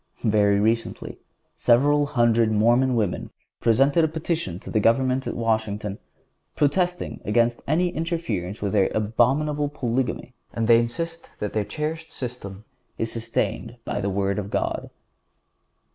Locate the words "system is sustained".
12.11-13.77